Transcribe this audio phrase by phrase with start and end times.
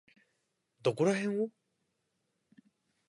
[0.81, 1.49] どこらへんを？